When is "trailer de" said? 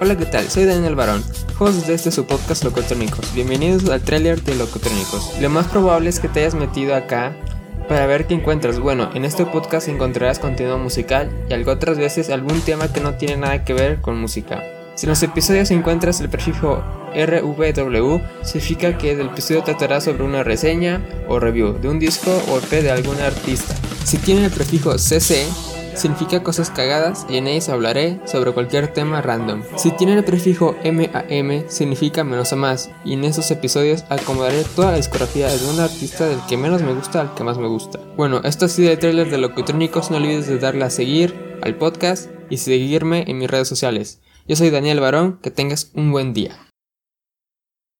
4.00-4.56, 38.98-39.38